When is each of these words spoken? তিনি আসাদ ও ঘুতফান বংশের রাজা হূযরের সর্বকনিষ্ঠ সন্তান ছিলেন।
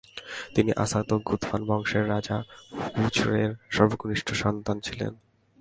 তিনি 0.55 0.71
আসাদ 0.83 1.07
ও 1.13 1.17
ঘুতফান 1.27 1.61
বংশের 1.65 2.03
রাজা 2.09 2.37
হূযরের 2.95 3.51
সর্বকনিষ্ঠ 3.69 4.27
সন্তান 4.33 4.77
ছিলেন। 4.79 5.13